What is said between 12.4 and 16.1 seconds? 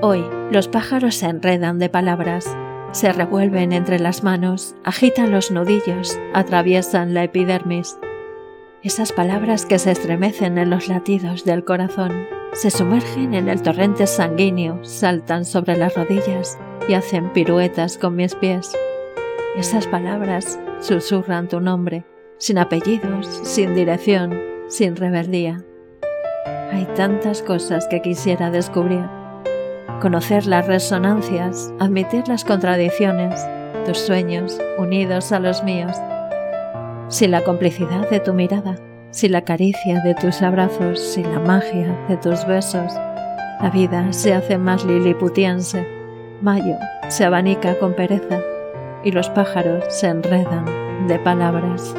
se sumergen en el torrente sanguíneo, saltan sobre las